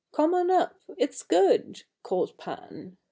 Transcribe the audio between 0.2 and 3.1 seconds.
on up; it's good!" called Pan.